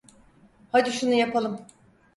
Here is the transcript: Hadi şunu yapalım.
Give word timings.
Hadi 0.71 0.91
şunu 0.91 1.13
yapalım. 1.13 1.65